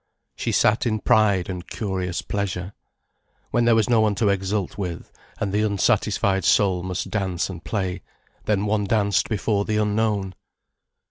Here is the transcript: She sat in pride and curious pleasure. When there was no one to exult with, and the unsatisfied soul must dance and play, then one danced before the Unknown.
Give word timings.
She 0.35 0.51
sat 0.51 0.87
in 0.87 0.97
pride 0.97 1.47
and 1.47 1.67
curious 1.67 2.23
pleasure. 2.23 2.73
When 3.51 3.65
there 3.65 3.75
was 3.75 3.87
no 3.87 4.01
one 4.01 4.15
to 4.15 4.29
exult 4.29 4.75
with, 4.75 5.11
and 5.39 5.53
the 5.53 5.61
unsatisfied 5.61 6.43
soul 6.43 6.81
must 6.81 7.11
dance 7.11 7.51
and 7.51 7.63
play, 7.63 8.01
then 8.45 8.65
one 8.65 8.85
danced 8.85 9.29
before 9.29 9.63
the 9.63 9.77
Unknown. 9.77 10.33